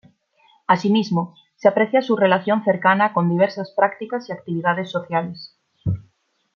Asimismo, 0.65 1.35
se 1.57 1.67
aprecia 1.67 2.01
su 2.01 2.15
relación 2.15 2.63
cercana 2.63 3.13
con 3.13 3.29
diversas 3.29 3.69
prácticas 3.75 4.27
y 4.29 4.31
actividades 4.31 4.89
sociales. 4.89 5.55